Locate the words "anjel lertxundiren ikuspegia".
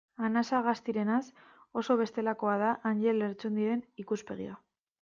2.93-4.61